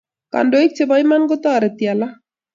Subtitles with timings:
[0.31, 2.13] Kandoik chebo iman kotoreti alak